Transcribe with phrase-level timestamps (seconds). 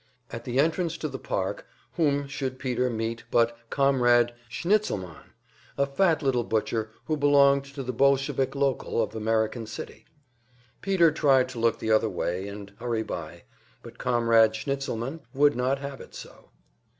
[0.31, 5.33] At the entrance to the park, whom should Peter meet but Comrade Schnitzelmann,
[5.77, 10.05] a fat little butcher who belonged to the "Bolshevik local" of American City.
[10.81, 13.43] Peter tried to look the other way and hurry by,
[13.83, 16.49] but Comrade Schnitzelmann would not have it so.